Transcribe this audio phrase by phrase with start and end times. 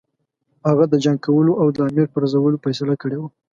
[0.69, 3.29] هغه د جنګ کولو او د امیر پرزولو فیصله کړې وه.